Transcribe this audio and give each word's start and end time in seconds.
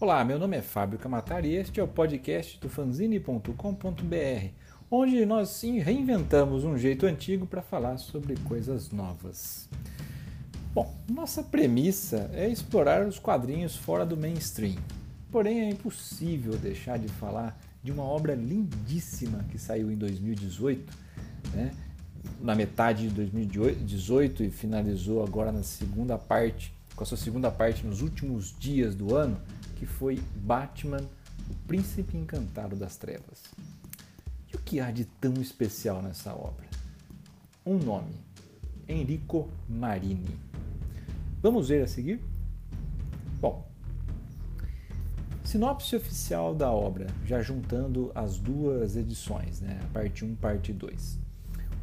Olá, 0.00 0.24
meu 0.24 0.40
nome 0.40 0.56
é 0.56 0.60
Fábio 0.60 0.98
Camatari 0.98 1.50
e 1.50 1.54
este 1.54 1.78
é 1.78 1.82
o 1.82 1.86
podcast 1.86 2.58
do 2.58 2.68
fanzine.com.br, 2.68 4.48
onde 4.90 5.24
nós 5.24 5.50
sim 5.50 5.78
reinventamos 5.78 6.64
um 6.64 6.76
jeito 6.76 7.06
antigo 7.06 7.46
para 7.46 7.62
falar 7.62 7.96
sobre 7.98 8.34
coisas 8.38 8.90
novas. 8.90 9.68
Bom, 10.74 10.92
nossa 11.08 11.44
premissa 11.44 12.28
é 12.34 12.48
explorar 12.48 13.06
os 13.06 13.20
quadrinhos 13.20 13.76
fora 13.76 14.04
do 14.04 14.16
mainstream. 14.16 14.74
Porém, 15.30 15.60
é 15.60 15.70
impossível 15.70 16.56
deixar 16.58 16.98
de 16.98 17.06
falar 17.06 17.56
de 17.80 17.92
uma 17.92 18.02
obra 18.02 18.34
lindíssima 18.34 19.44
que 19.44 19.58
saiu 19.58 19.92
em 19.92 19.96
2018, 19.96 20.92
né? 21.54 21.70
na 22.40 22.56
metade 22.56 23.08
de 23.08 23.14
2018 23.14 24.42
e 24.42 24.50
finalizou 24.50 25.22
agora 25.22 25.52
na 25.52 25.62
segunda 25.62 26.18
parte, 26.18 26.74
com 26.96 27.04
a 27.04 27.06
sua 27.06 27.16
segunda 27.16 27.48
parte 27.48 27.86
nos 27.86 28.02
últimos 28.02 28.54
dias 28.58 28.96
do 28.96 29.14
ano, 29.14 29.40
que 29.74 29.86
foi 29.86 30.22
Batman, 30.36 31.02
o 31.50 31.54
Príncipe 31.66 32.16
Encantado 32.16 32.76
das 32.76 32.96
Trevas. 32.96 33.42
E 34.52 34.56
o 34.56 34.58
que 34.58 34.80
há 34.80 34.90
de 34.90 35.04
tão 35.04 35.34
especial 35.34 36.02
nessa 36.02 36.34
obra? 36.34 36.66
Um 37.64 37.78
nome: 37.78 38.14
Enrico 38.88 39.48
Marini. 39.68 40.38
Vamos 41.42 41.68
ver 41.68 41.82
a 41.82 41.86
seguir? 41.86 42.20
Bom, 43.40 43.68
sinopse 45.44 45.94
oficial 45.94 46.54
da 46.54 46.70
obra, 46.70 47.06
já 47.24 47.42
juntando 47.42 48.10
as 48.14 48.38
duas 48.38 48.96
edições, 48.96 49.60
né? 49.60 49.78
parte 49.92 50.24
1 50.24 50.34
parte 50.36 50.72
2. 50.72 51.18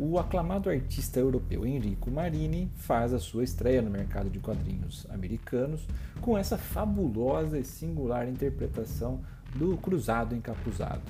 O 0.04 0.18
aclamado 0.18 0.68
artista 0.68 1.20
europeu 1.20 1.64
Enrico 1.64 2.10
Marini 2.10 2.72
faz 2.76 3.14
a 3.14 3.20
sua 3.20 3.44
estreia 3.44 3.84
no 3.84 3.92
mercado 3.92 4.32
de 4.32 4.40
quadrinhos 4.40 5.06
americanos 5.12 5.86
com 6.20 6.36
essa 6.36 6.58
fabulosa 6.58 7.60
e 7.60 7.64
singular 7.64 8.28
interpretação 8.28 9.22
do 9.54 9.78
Cruzado 9.78 10.36
Encapuzado, 10.36 11.04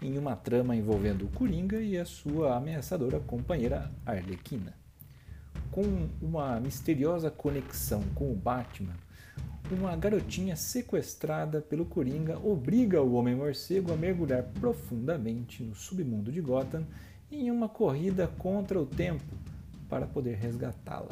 em 0.00 0.16
uma 0.16 0.36
trama 0.36 0.76
envolvendo 0.76 1.24
o 1.24 1.30
Coringa 1.30 1.82
e 1.82 1.98
a 1.98 2.04
sua 2.04 2.56
ameaçadora 2.56 3.18
companheira 3.18 3.90
Arlequina. 4.06 4.72
Com 5.72 6.08
uma 6.22 6.60
misteriosa 6.60 7.28
conexão 7.28 8.04
com 8.14 8.30
o 8.30 8.36
Batman, 8.36 8.94
uma 9.68 9.96
garotinha 9.96 10.54
sequestrada 10.54 11.60
pelo 11.60 11.86
Coringa 11.86 12.38
obriga 12.38 13.02
o 13.02 13.14
Homem-Morcego 13.14 13.92
a 13.92 13.96
mergulhar 13.96 14.44
profundamente 14.60 15.64
no 15.64 15.74
submundo 15.74 16.30
de 16.30 16.40
Gotham 16.40 16.86
em 17.32 17.50
uma 17.50 17.68
corrida 17.68 18.28
contra 18.38 18.78
o 18.78 18.84
tempo 18.84 19.24
para 19.88 20.06
poder 20.06 20.36
resgatá-la. 20.36 21.08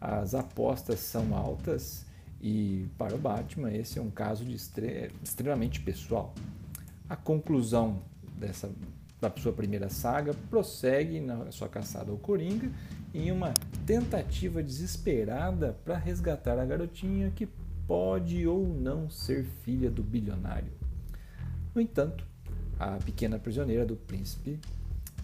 As 0.00 0.34
apostas 0.34 0.98
são 0.98 1.34
altas 1.34 2.04
e, 2.40 2.88
para 2.98 3.14
o 3.14 3.18
Batman, 3.18 3.72
esse 3.72 3.98
é 3.98 4.02
um 4.02 4.10
caso 4.10 4.44
de 4.44 4.54
extremamente 5.22 5.80
pessoal. 5.80 6.34
A 7.08 7.14
conclusão 7.14 8.02
dessa, 8.36 8.70
da 9.20 9.30
sua 9.36 9.52
primeira 9.52 9.88
saga 9.88 10.34
prossegue 10.50 11.20
na 11.20 11.52
sua 11.52 11.68
caçada 11.68 12.10
ao 12.10 12.18
Coringa 12.18 12.68
em 13.14 13.30
uma 13.30 13.54
tentativa 13.86 14.62
desesperada 14.62 15.78
para 15.84 15.96
resgatar 15.96 16.58
a 16.58 16.64
garotinha 16.64 17.30
que 17.30 17.48
pode 17.86 18.46
ou 18.46 18.66
não 18.66 19.08
ser 19.08 19.44
filha 19.44 19.90
do 19.90 20.02
bilionário. 20.02 20.72
No 21.74 21.80
entanto, 21.80 22.26
a 22.78 22.96
pequena 22.96 23.38
prisioneira 23.38 23.86
do 23.86 23.94
príncipe 23.94 24.58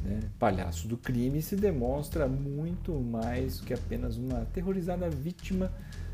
né, 0.03 0.21
palhaço 0.39 0.87
do 0.87 0.97
crime, 0.97 1.43
se 1.43 1.57
demonstra 1.57 2.27
muito 2.29 2.93
mais 2.95 3.61
que 3.61 3.75
apenas 3.75 4.17
uma 4.17 4.43
aterrorizada 4.43 5.09
vítima 5.09 5.73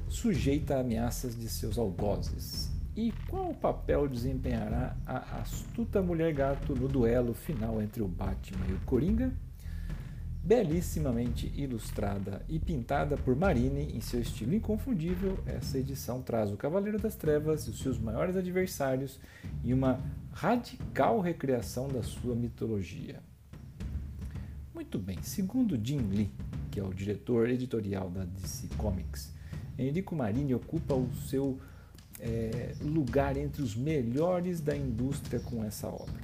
sujeita 0.08 0.76
a 0.76 0.80
ameaças 0.80 1.38
de 1.38 1.48
seus 1.48 1.78
algozes. 1.78 2.70
E 2.96 3.12
qual 3.28 3.52
papel 3.52 4.06
desempenhará 4.06 4.96
a 5.04 5.40
astuta 5.40 6.00
mulher 6.00 6.32
gato 6.32 6.76
no 6.76 6.86
duelo 6.86 7.34
final 7.34 7.82
entre 7.82 8.00
o 8.02 8.06
Batman 8.06 8.66
e 8.68 8.72
o 8.72 8.80
Coringa? 8.80 9.32
Belíssimamente 10.44 11.50
ilustrada 11.56 12.42
e 12.48 12.58
pintada 12.58 13.16
por 13.16 13.34
Marine 13.34 13.96
em 13.96 14.00
seu 14.00 14.20
estilo 14.20 14.54
inconfundível, 14.54 15.38
essa 15.46 15.78
edição 15.78 16.22
traz 16.22 16.52
o 16.52 16.56
Cavaleiro 16.56 16.98
das 16.98 17.16
Trevas 17.16 17.66
e 17.66 17.70
os 17.70 17.80
seus 17.80 17.98
maiores 17.98 18.36
adversários 18.36 19.18
em 19.64 19.72
uma 19.72 19.98
radical 20.32 21.18
recriação 21.18 21.88
da 21.88 22.02
sua 22.02 22.36
mitologia. 22.36 23.20
Muito 24.74 24.98
bem, 24.98 25.22
segundo 25.22 25.78
Jim 25.80 25.98
Lee, 25.98 26.32
que 26.72 26.80
é 26.80 26.82
o 26.82 26.92
diretor 26.92 27.48
editorial 27.48 28.10
da 28.10 28.24
DC 28.24 28.66
Comics, 28.76 29.30
Enrico 29.78 30.16
Marini 30.16 30.52
ocupa 30.52 30.94
o 30.94 31.08
seu 31.28 31.60
é, 32.18 32.74
lugar 32.80 33.36
entre 33.36 33.62
os 33.62 33.76
melhores 33.76 34.60
da 34.60 34.76
indústria 34.76 35.38
com 35.38 35.62
essa 35.62 35.86
obra. 35.86 36.20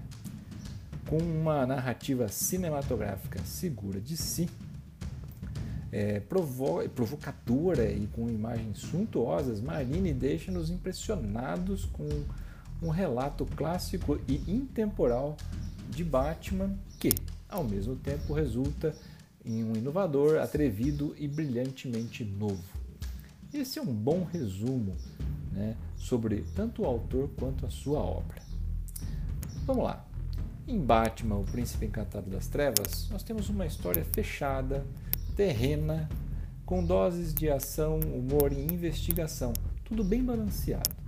Com 1.09 1.19
uma 1.19 1.65
narrativa 1.65 2.27
cinematográfica 2.27 3.39
segura 3.45 4.01
de 4.01 4.17
si, 4.17 4.51
é, 5.93 6.19
provo 6.19 6.89
provocadora 6.89 7.89
e 7.93 8.09
com 8.09 8.29
imagens 8.29 8.79
suntuosas, 8.79 9.61
Marini 9.61 10.13
deixa-nos 10.13 10.71
impressionados 10.71 11.85
com 11.85 12.09
um 12.83 12.89
relato 12.89 13.47
clássico 13.47 14.21
e 14.27 14.43
intemporal 14.51 15.37
de 15.89 16.03
Batman 16.03 16.77
que, 16.99 17.11
ao 17.51 17.65
mesmo 17.65 17.97
tempo 17.97 18.33
resulta 18.33 18.95
em 19.45 19.65
um 19.65 19.75
inovador, 19.75 20.39
atrevido 20.39 21.15
e 21.19 21.27
brilhantemente 21.27 22.25
novo. 22.25 22.63
Esse 23.53 23.79
é 23.79 23.83
um 23.83 23.93
bom 23.93 24.25
resumo 24.25 24.97
né, 25.53 25.77
sobre 25.97 26.45
tanto 26.55 26.83
o 26.83 26.87
autor 26.87 27.31
quanto 27.37 27.67
a 27.67 27.71
sua 27.71 28.01
obra. 28.01 28.41
Vamos 29.67 29.85
lá. 29.85 30.05
Em 30.69 30.79
Batman, 30.79 31.37
o 31.37 31.45
Príncipe 31.45 31.87
Encantado 31.87 32.31
das 32.31 32.47
Trevas, 32.47 33.09
nós 33.11 33.23
temos 33.23 33.49
uma 33.49 33.67
história 33.67 34.05
fechada, 34.05 34.87
terrena, 35.35 36.09
com 36.65 36.85
doses 36.85 37.35
de 37.35 37.51
ação, 37.51 37.99
humor 37.99 38.53
e 38.53 38.73
investigação, 38.73 39.53
tudo 39.85 40.05
bem 40.05 40.23
balanceado. 40.23 41.00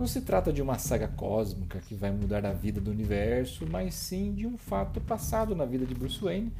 Não 0.00 0.06
se 0.06 0.22
trata 0.22 0.50
de 0.50 0.62
uma 0.62 0.78
saga 0.78 1.06
cósmica 1.06 1.78
que 1.78 1.94
vai 1.94 2.10
mudar 2.10 2.46
a 2.46 2.54
vida 2.54 2.80
do 2.80 2.90
universo, 2.90 3.66
mas 3.70 3.94
sim 3.94 4.32
de 4.32 4.46
um 4.46 4.56
fato 4.56 4.98
passado 4.98 5.54
na 5.54 5.66
vida 5.66 5.84
de 5.84 5.94
Bruce 5.94 6.18
Wayne 6.18 6.50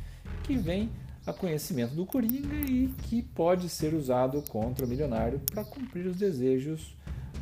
que 0.42 0.58
vem 0.58 0.90
a 1.24 1.32
conhecimento 1.32 1.94
do 1.94 2.04
Coringa 2.04 2.54
e 2.54 2.88
que 3.04 3.22
pode 3.22 3.70
ser 3.70 3.94
usado 3.94 4.42
contra 4.50 4.84
o 4.84 4.88
milionário 4.88 5.40
para 5.50 5.64
cumprir 5.64 6.06
os 6.06 6.18
desejos 6.18 6.94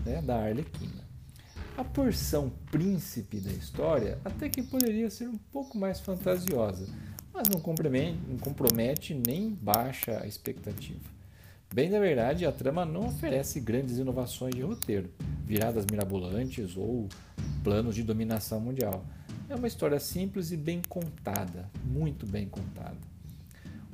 né, 0.06 0.22
da 0.22 0.40
Arlequina. 0.40 1.02
A 1.76 1.82
porção 1.82 2.52
príncipe 2.70 3.40
da 3.40 3.50
história 3.50 4.20
até 4.24 4.48
que 4.48 4.62
poderia 4.62 5.10
ser 5.10 5.26
um 5.26 5.38
pouco 5.50 5.76
mais 5.76 5.98
fantasiosa, 5.98 6.86
mas 7.34 7.48
não 7.48 7.58
compromete, 7.58 8.20
não 8.28 8.38
compromete 8.38 9.14
nem 9.14 9.50
baixa 9.50 10.20
a 10.22 10.28
expectativa. 10.28 11.17
Bem 11.72 11.90
na 11.90 12.00
verdade, 12.00 12.46
a 12.46 12.52
trama 12.52 12.84
não 12.84 13.08
oferece 13.08 13.60
grandes 13.60 13.98
inovações 13.98 14.54
de 14.54 14.62
roteiro, 14.62 15.10
viradas 15.44 15.84
mirabolantes 15.90 16.76
ou 16.76 17.08
planos 17.62 17.94
de 17.94 18.02
dominação 18.02 18.58
mundial. 18.58 19.04
É 19.50 19.54
uma 19.54 19.66
história 19.66 20.00
simples 20.00 20.50
e 20.50 20.56
bem 20.56 20.80
contada, 20.88 21.70
muito 21.84 22.26
bem 22.26 22.48
contada. 22.48 22.96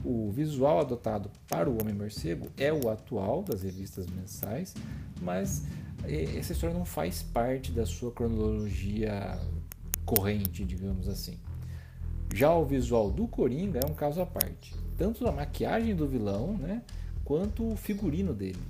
O 0.05 0.31
visual 0.31 0.81
adotado 0.81 1.31
para 1.49 1.69
o 1.69 1.81
Homem-Morcego 1.81 2.49
é 2.57 2.73
o 2.73 2.89
atual 2.89 3.43
das 3.43 3.63
revistas 3.63 4.07
mensais, 4.07 4.75
mas 5.21 5.65
eh, 6.05 6.37
essa 6.37 6.53
história 6.53 6.77
não 6.77 6.85
faz 6.85 7.23
parte 7.23 7.73
da 7.73 7.87
sua 7.87 8.13
cronologia 8.13 9.37
corrente, 10.05 10.65
digamos 10.65 11.09
assim. 11.09 11.39
Já 12.33 12.55
o 12.55 12.65
visual 12.65 13.11
do 13.11 13.27
Coringa 13.27 13.81
é 13.85 13.91
um 13.91 13.95
caso 13.95 14.21
à 14.21 14.27
parte, 14.27 14.75
tanto 14.97 15.25
da 15.25 15.33
maquiagem 15.33 15.95
do 15.95 16.07
vilão, 16.07 16.57
né, 16.59 16.83
quanto 17.25 17.67
o 17.67 17.77
figurino 17.77 18.35
dele. 18.35 18.61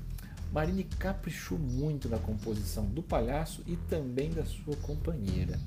Marini 0.53 0.85
caprichou 0.85 1.59
muito 1.59 2.09
na 2.09 2.19
composição 2.19 2.87
do 2.87 3.03
palhaço 3.03 3.63
e 3.67 3.77
também 3.77 4.31
da 4.31 4.45
sua 4.45 4.77
companheira. 4.77 5.59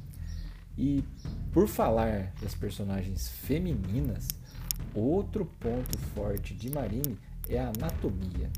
E 0.78 1.04
por 1.52 1.68
falar 1.68 2.32
das 2.42 2.56
personagens 2.56 3.28
femininas, 3.28 4.28
outro 4.94 5.46
ponto 5.60 5.98
forte 6.16 6.54
de 6.54 6.70
Marini 6.70 7.18
é 7.50 7.60
a 7.60 7.70
anatomia. 7.70 8.50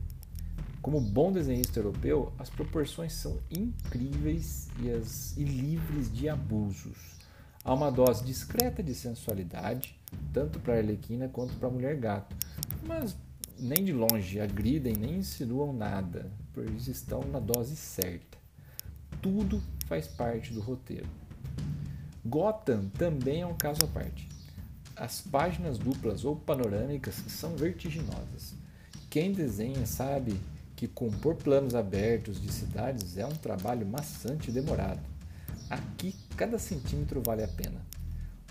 Como 0.82 1.02
bom 1.02 1.32
desenhista 1.32 1.80
europeu, 1.80 2.32
as 2.38 2.50
proporções 2.50 3.14
são 3.14 3.40
incríveis 3.50 4.70
e, 4.82 4.90
as, 4.92 5.36
e 5.36 5.44
livres 5.44 6.12
de 6.14 6.30
abusos. 6.30 7.18
Há 7.64 7.74
uma 7.74 7.92
dose 7.92 8.24
discreta 8.24 8.82
de 8.82 8.96
sensualidade, 8.96 10.00
tanto 10.32 10.60
para 10.60 10.75
a 10.75 10.78
Arlequina 10.78 11.28
quanto 11.28 11.54
para 11.56 11.68
a 11.68 11.72
Mulher 11.72 11.98
Gato, 11.98 12.36
mas 12.86 13.18
nem 13.60 13.84
de 13.84 13.92
longe 13.92 14.40
agridem 14.40 14.94
nem 14.94 15.18
insinuam 15.18 15.74
nada, 15.74 16.32
pois 16.54 16.88
estão 16.88 17.22
na 17.24 17.40
dose 17.40 17.76
certa. 17.76 18.38
Tudo 19.22 19.62
faz 19.86 20.08
parte 20.08 20.54
do 20.54 20.62
roteiro. 20.62 21.08
Gotham 22.26 22.90
também 22.90 23.42
é 23.42 23.46
um 23.46 23.56
caso 23.56 23.84
à 23.84 23.88
parte. 23.88 24.28
As 24.96 25.22
páginas 25.22 25.78
duplas 25.78 26.26
ou 26.26 26.36
panorâmicas 26.36 27.16
são 27.28 27.56
vertiginosas. 27.56 28.54
Quem 29.10 29.32
desenha 29.32 29.86
sabe 29.86 30.40
que 30.76 30.88
compor 30.88 31.36
planos 31.36 31.76
abertos 31.76 32.42
de 32.42 32.52
cidades 32.52 33.18
é 33.18 33.26
um 33.26 33.36
trabalho 33.36 33.86
maçante 33.86 34.50
e 34.50 34.54
demorado. 34.54 35.02
Aqui, 35.70 36.16
cada 36.36 36.58
centímetro 36.58 37.22
vale 37.26 37.44
a 37.44 37.48
pena. 37.48 37.86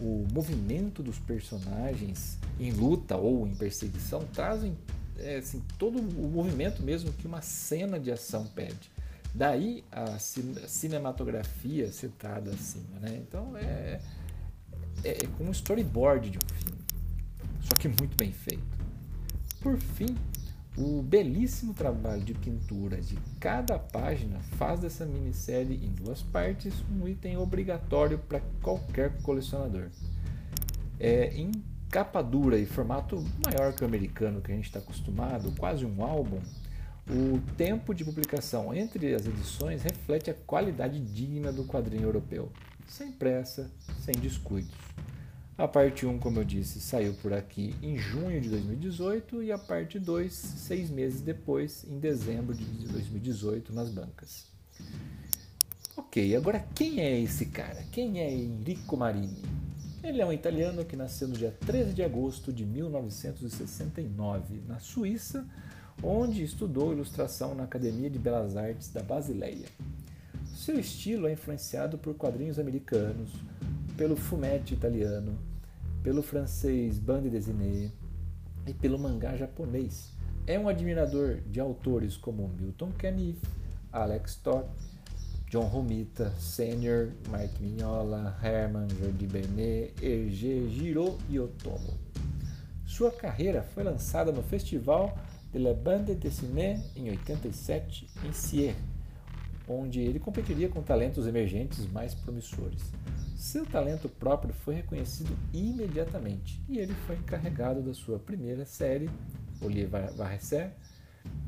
O 0.01 0.27
movimento 0.33 1.03
dos 1.03 1.19
personagens 1.19 2.39
em 2.61 2.71
luta 2.71 3.17
ou 3.17 3.47
em 3.47 3.55
perseguição 3.55 4.21
trazem 4.33 4.77
é, 5.19 5.37
assim, 5.37 5.62
todo 5.79 5.99
o 5.99 6.29
movimento 6.29 6.82
mesmo 6.82 7.12
que 7.12 7.26
uma 7.26 7.43
cena 7.43 7.99
de 7.99 8.11
ação 8.11 8.47
pede. 8.47 8.91
Daí 9.35 9.85
a 9.93 10.19
cinematografia 10.19 11.93
citada 11.93 12.50
acima. 12.50 12.99
Né? 13.00 13.23
Então 13.26 13.56
é, 13.56 14.00
é, 15.05 15.11
é 15.11 15.26
como 15.37 15.50
um 15.50 15.53
storyboard 15.53 16.31
de 16.31 16.38
um 16.38 16.49
filme, 16.55 16.81
só 17.61 17.75
que 17.75 17.88
muito 17.88 18.17
bem 18.17 18.32
feito. 18.32 18.79
Por 19.61 19.76
fim, 19.76 20.17
o 20.76 21.03
belíssimo 21.03 21.75
trabalho 21.75 22.23
de 22.23 22.32
pintura 22.35 23.00
de 23.00 23.19
cada 23.41 23.79
página 23.79 24.38
faz 24.56 24.79
dessa 24.81 25.05
minissérie 25.05 25.85
em 25.85 25.91
duas 25.91 26.23
partes 26.23 26.73
um 26.91 27.06
item 27.09 27.37
obrigatório 27.37 28.19
para 28.19 28.41
qualquer 28.62 29.21
colecionador. 29.23 29.88
É, 31.00 31.35
em 31.35 31.50
capa 31.90 32.23
dura 32.23 32.58
e 32.58 32.67
formato 32.67 33.25
maior 33.44 33.73
que 33.73 33.82
o 33.82 33.87
americano 33.87 34.40
que 34.40 34.52
a 34.52 34.55
gente 34.55 34.67
está 34.67 34.79
acostumado, 34.79 35.52
quase 35.58 35.87
um 35.87 36.02
álbum, 36.02 36.40
o 37.11 37.40
tempo 37.56 37.94
de 37.94 38.05
publicação 38.05 38.75
entre 38.75 39.14
as 39.14 39.26
edições 39.26 39.82
reflete 39.82 40.31
a 40.31 40.35
qualidade 40.35 41.00
digna 41.00 41.50
do 41.50 41.64
quadrinho 41.64 42.05
europeu, 42.05 42.52
sem 42.87 43.11
pressa, 43.11 43.70
sem 44.05 44.14
descuidos. 44.14 44.75
A 45.56 45.67
parte 45.67 46.06
1, 46.06 46.19
como 46.19 46.38
eu 46.38 46.44
disse, 46.44 46.81
saiu 46.81 47.14
por 47.14 47.32
aqui 47.32 47.75
em 47.82 47.96
junho 47.96 48.40
de 48.40 48.49
2018 48.49 49.43
e 49.43 49.50
a 49.50 49.58
parte 49.58 49.99
2, 49.99 50.32
seis 50.32 50.88
meses 50.88 51.20
depois, 51.20 51.85
em 51.88 51.99
dezembro 51.99 52.55
de 52.55 52.87
2018, 52.87 53.73
nas 53.73 53.90
bancas. 53.90 54.46
Ok, 55.96 56.37
agora 56.37 56.64
quem 56.75 57.00
é 57.00 57.19
esse 57.19 57.46
cara? 57.46 57.82
Quem 57.90 58.20
é 58.20 58.32
Enrico 58.32 58.96
Marini? 58.96 59.43
Ele 60.09 60.23
é 60.23 60.27
um 60.27 60.33
italiano 60.33 60.87
que 60.87 60.97
nasceu 60.97 61.29
no 61.29 61.35
dia 61.35 61.55
13 61.67 61.93
de 61.93 62.03
agosto 62.03 62.51
de 62.51 62.65
1969, 62.65 64.63
na 64.67 64.79
Suíça, 64.79 65.47
onde 66.03 66.43
estudou 66.43 66.95
ilustração 66.95 67.55
na 67.55 67.65
Academia 67.65 68.09
de 68.09 68.19
Belas 68.19 68.57
Artes 68.57 68.91
da 68.91 69.03
Basileia. 69.03 69.67
Seu 70.57 70.81
estilo 70.81 71.27
é 71.27 71.35
influenciado 71.35 71.99
por 71.99 72.15
quadrinhos 72.15 72.59
americanos, 72.59 73.33
pelo 73.99 74.17
fumetti 74.17 74.73
italiano, 74.73 75.39
pelo 76.03 76.23
francês 76.23 76.99
bande 76.99 77.29
dessinée 77.29 77.93
e 78.67 78.73
pelo 78.73 78.99
mangá 78.99 79.37
japonês. 79.37 80.15
É 80.47 80.59
um 80.59 80.71
admirador 80.71 81.43
de 81.43 81.61
autores 81.61 82.17
como 82.17 82.49
Milton 82.59 82.93
Caniff, 82.97 83.43
Alex 83.93 84.37
Toth, 84.37 84.71
John 85.50 85.65
Romita, 85.65 86.31
Senior, 86.39 87.12
Mike 87.31 87.62
Mignola, 87.62 88.37
Herman, 88.43 88.87
Jordi 89.00 89.27
Bernet, 89.27 89.95
Hergé 90.03 90.69
Giraud 90.69 91.17
e 91.31 91.41
Otomo. 91.41 91.99
Sua 92.85 93.11
carreira 93.11 93.62
foi 93.62 93.83
lançada 93.83 94.31
no 94.31 94.43
Festival 94.43 95.17
de 95.50 95.59
la 95.59 95.73
Bande 95.73 96.15
Dessinée 96.15 96.79
em 96.95 97.09
87 97.09 98.11
em 98.27 98.33
Sierre, 98.33 98.77
onde 99.67 100.00
ele 100.00 100.19
competiria 100.19 100.69
com 100.69 100.83
talentos 100.83 101.27
emergentes 101.27 101.91
mais 101.91 102.15
promissores. 102.15 102.83
Seu 103.35 103.65
talento 103.65 104.06
próprio 104.06 104.53
foi 104.53 104.75
reconhecido 104.75 105.35
imediatamente 105.55 106.62
e 106.69 106.79
ele 106.79 106.93
foi 107.06 107.17
encarregado 107.17 107.81
da 107.81 107.95
sua 107.95 108.19
primeira 108.19 108.67
série, 108.67 109.09
Olivier 109.62 109.89
Varese, 109.89 110.69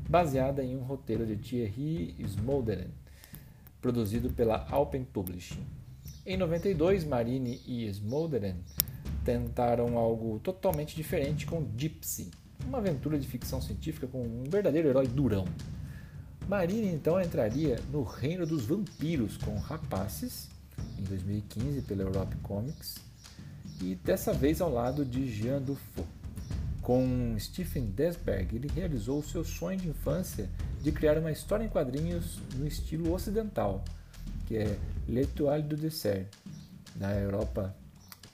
baseada 0.09 0.63
em 0.63 0.75
um 0.75 0.81
roteiro 0.81 1.23
de 1.25 1.35
Thierry 1.35 2.15
Smolderen, 2.19 2.89
produzido 3.81 4.29
pela 4.29 4.67
Alpen 4.69 5.03
Publishing. 5.03 5.65
Em 6.25 6.37
92, 6.37 7.03
Marini 7.03 7.61
e 7.65 7.87
Smolderen 7.87 8.55
tentaram 9.25 9.97
algo 9.97 10.39
totalmente 10.39 10.95
diferente 10.95 11.45
com 11.45 11.65
Gypsy, 11.75 12.29
uma 12.65 12.77
aventura 12.77 13.17
de 13.17 13.27
ficção 13.27 13.61
científica 13.61 14.07
com 14.07 14.21
um 14.21 14.43
verdadeiro 14.49 14.89
herói 14.89 15.07
durão. 15.07 15.45
Marini 16.47 16.87
então 16.87 17.19
entraria 17.19 17.79
no 17.91 18.03
reino 18.03 18.45
dos 18.45 18.65
vampiros 18.65 19.37
com 19.37 19.57
Rapaces 19.57 20.49
em 20.99 21.03
2015 21.03 21.81
pela 21.81 22.03
Europe 22.03 22.35
Comics, 22.37 22.97
e 23.81 23.95
dessa 23.95 24.33
vez 24.33 24.61
ao 24.61 24.71
lado 24.71 25.03
de 25.03 25.27
Jean 25.27 25.61
Dufault. 25.61 26.20
Com 26.81 27.35
Stephen 27.37 27.91
Desberg, 27.91 28.55
ele 28.55 28.67
realizou 28.67 29.19
o 29.19 29.23
seu 29.23 29.43
sonho 29.43 29.77
de 29.77 29.87
infância 29.87 30.49
de 30.81 30.91
criar 30.91 31.17
uma 31.17 31.31
história 31.31 31.63
em 31.63 31.69
quadrinhos 31.69 32.39
no 32.55 32.65
estilo 32.65 33.13
ocidental, 33.13 33.83
que 34.47 34.57
é 34.57 34.77
L'Étoile 35.07 35.61
du 35.61 35.75
Dessert, 35.75 36.27
da 36.95 37.13
Europa 37.13 37.75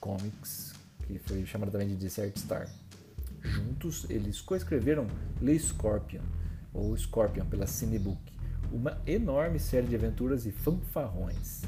Comics, 0.00 0.72
que 1.06 1.18
foi 1.18 1.44
chamada 1.44 1.72
também 1.72 1.88
de 1.88 1.96
Desert 1.96 2.38
Star. 2.38 2.68
Juntos, 3.42 4.06
eles 4.08 4.40
coescreveram 4.40 5.06
Le 5.42 5.58
Scorpion, 5.58 6.22
ou 6.72 6.96
Scorpion 6.96 7.44
pela 7.44 7.66
Cinebook, 7.66 8.20
uma 8.72 9.00
enorme 9.06 9.58
série 9.58 9.86
de 9.86 9.94
aventuras 9.94 10.46
e 10.46 10.52
fanfarrões. 10.52 11.62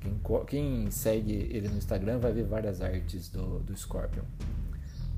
Quem, 0.00 0.20
quem, 0.46 0.90
segue 0.90 1.32
ele 1.32 1.68
no 1.68 1.78
Instagram 1.78 2.18
vai 2.18 2.32
ver 2.32 2.44
várias 2.44 2.80
artes 2.80 3.28
do, 3.28 3.60
do 3.60 3.76
Scorpion. 3.76 4.24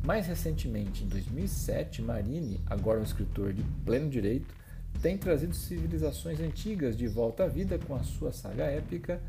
Mais 0.07 0.29
recentemente, 0.29 1.03
em 1.03 1.09
2007, 1.09 2.01
Marini, 2.01 2.61
agora 2.67 3.01
um 3.01 3.03
escritor 3.03 3.53
de 3.53 3.65
pleno 3.85 4.09
direito, 4.09 4.55
tem 5.03 5.19
trazido 5.19 5.53
civilizações 5.53 6.39
antigas 6.39 6.97
de 6.97 7.09
volta 7.09 7.43
à 7.43 7.49
vida 7.49 7.77
com 7.77 7.93
a 7.93 8.05
sua 8.05 8.33
saga 8.33 8.67
épica 8.67 9.21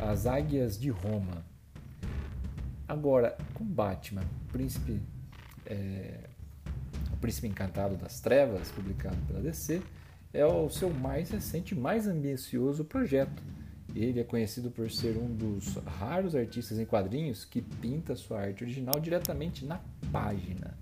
As 0.00 0.26
Águias 0.26 0.80
de 0.80 0.88
Roma. 0.88 1.44
Agora, 2.88 3.36
com 3.52 3.62
Batman, 3.62 4.24
Príncipe, 4.50 5.02
é, 5.66 6.20
o 7.12 7.16
Príncipe 7.18 7.48
Encantado 7.48 7.94
das 7.96 8.18
Trevas, 8.18 8.70
publicado 8.70 9.18
pela 9.26 9.40
DC, 9.42 9.82
é 10.32 10.46
o 10.46 10.70
seu 10.70 10.88
mais 10.88 11.28
recente 11.28 11.74
e 11.74 11.78
mais 11.78 12.06
ambicioso 12.06 12.86
projeto 12.86 13.42
ele 13.94 14.20
é 14.20 14.24
conhecido 14.24 14.70
por 14.70 14.90
ser 14.90 15.16
um 15.16 15.34
dos 15.34 15.76
raros 15.98 16.34
artistas 16.34 16.78
em 16.78 16.84
quadrinhos 16.84 17.44
que 17.44 17.60
pinta 17.60 18.16
sua 18.16 18.40
arte 18.40 18.64
original 18.64 18.98
diretamente 19.00 19.64
na 19.64 19.80
página. 20.10 20.76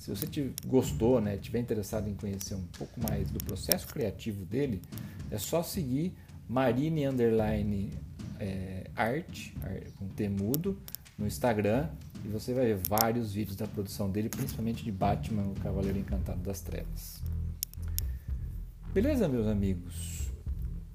Se 0.00 0.10
você 0.10 0.26
te 0.26 0.52
gostou, 0.66 1.20
né, 1.20 1.36
tiver 1.38 1.60
interessado 1.60 2.08
em 2.08 2.14
conhecer 2.14 2.54
um 2.54 2.66
pouco 2.78 3.00
mais 3.00 3.30
do 3.30 3.42
processo 3.42 3.86
criativo 3.88 4.44
dele, 4.44 4.82
é 5.30 5.38
só 5.38 5.62
seguir 5.62 6.12
Marine 6.48 7.06
Underline 7.06 7.90
é, 8.38 8.90
Art, 8.94 9.50
com 9.96 10.06
T 10.08 10.28
no 10.28 11.26
Instagram 11.26 11.88
e 12.24 12.28
você 12.28 12.54
vai 12.54 12.66
ver 12.66 12.80
vários 12.88 13.32
vídeos 13.32 13.56
da 13.56 13.66
produção 13.66 14.10
dele, 14.10 14.28
principalmente 14.28 14.82
de 14.82 14.90
Batman, 14.90 15.42
o 15.42 15.54
Cavaleiro 15.60 15.98
Encantado 15.98 16.40
das 16.40 16.60
Trevas. 16.60 17.22
Beleza, 18.92 19.28
meus 19.28 19.46
amigos? 19.46 20.23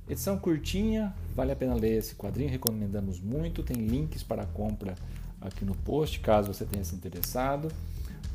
Edição 0.09 0.39
curtinha, 0.39 1.13
vale 1.35 1.51
a 1.51 1.55
pena 1.55 1.75
ler 1.75 1.97
esse 1.97 2.15
quadrinho, 2.15 2.49
recomendamos 2.49 3.19
muito. 3.19 3.61
Tem 3.61 3.77
links 3.77 4.23
para 4.23 4.43
compra 4.43 4.95
aqui 5.39 5.63
no 5.63 5.75
post, 5.75 6.19
caso 6.19 6.51
você 6.51 6.65
tenha 6.65 6.83
se 6.83 6.95
interessado. 6.95 7.71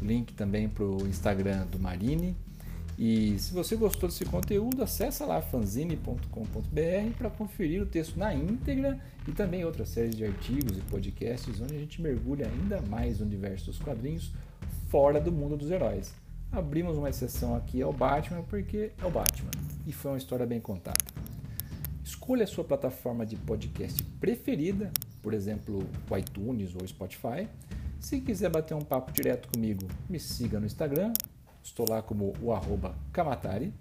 Link 0.00 0.34
também 0.34 0.68
para 0.68 0.84
o 0.84 1.04
Instagram 1.08 1.66
do 1.66 1.80
Marine. 1.80 2.36
E 2.96 3.36
se 3.40 3.52
você 3.52 3.74
gostou 3.74 4.08
desse 4.08 4.24
conteúdo, 4.24 4.84
acessa 4.84 5.26
lá 5.26 5.42
fanzine.com.br 5.42 7.16
para 7.18 7.28
conferir 7.28 7.82
o 7.82 7.86
texto 7.86 8.16
na 8.16 8.32
íntegra 8.32 9.00
e 9.26 9.32
também 9.32 9.64
outra 9.64 9.84
série 9.84 10.10
de 10.10 10.24
artigos 10.24 10.78
e 10.78 10.80
podcasts 10.82 11.60
onde 11.60 11.74
a 11.74 11.78
gente 11.78 12.00
mergulha 12.00 12.46
ainda 12.46 12.80
mais 12.82 13.18
no 13.18 13.26
universo 13.26 13.66
dos 13.66 13.80
quadrinhos 13.80 14.32
fora 14.88 15.20
do 15.20 15.32
mundo 15.32 15.56
dos 15.56 15.72
heróis. 15.72 16.14
Abrimos 16.52 16.96
uma 16.96 17.10
exceção 17.10 17.56
aqui 17.56 17.82
ao 17.82 17.92
Batman 17.92 18.44
porque 18.44 18.92
é 18.96 19.04
o 19.04 19.10
Batman 19.10 19.50
e 19.84 19.92
foi 19.92 20.12
uma 20.12 20.18
história 20.18 20.46
bem 20.46 20.60
contada. 20.60 21.02
Escolha 22.04 22.44
a 22.44 22.46
sua 22.46 22.62
plataforma 22.62 23.24
de 23.24 23.34
podcast 23.34 24.02
preferida, 24.20 24.92
por 25.22 25.32
exemplo, 25.32 25.88
o 26.10 26.16
iTunes 26.18 26.74
ou 26.74 26.86
Spotify. 26.86 27.48
Se 27.98 28.20
quiser 28.20 28.50
bater 28.50 28.74
um 28.74 28.82
papo 28.82 29.10
direto 29.10 29.48
comigo, 29.48 29.88
me 30.08 30.20
siga 30.20 30.60
no 30.60 30.66
Instagram, 30.66 31.14
estou 31.62 31.88
lá 31.88 32.02
como 32.02 32.34
o 32.42 32.52
arroba 32.52 32.94
Kamatari. 33.10 33.72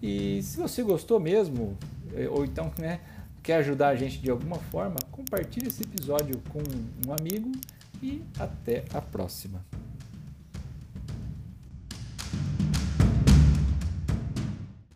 E 0.00 0.40
se 0.44 0.56
você 0.56 0.84
gostou 0.84 1.18
mesmo, 1.18 1.76
eh, 2.14 2.28
ou 2.28 2.44
então 2.44 2.72
né, 2.78 3.00
quer 3.42 3.56
ajudar 3.56 3.88
a 3.88 3.96
gente 3.96 4.20
de 4.20 4.30
alguma 4.30 4.56
forma, 4.56 4.96
compartilhe 5.10 5.66
esse 5.66 5.82
episódio 5.82 6.40
com 6.50 6.60
um 7.06 7.12
amigo 7.12 7.50
e 8.00 8.22
até 8.38 8.84
a 8.94 9.02
próxima. 9.02 9.64